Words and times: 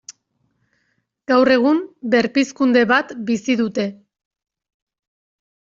Gaur 1.31 1.51
egun 1.57 1.83
berpizkunde 2.15 2.83
bat 2.93 3.15
bizi 3.29 3.59
dute. 3.63 3.87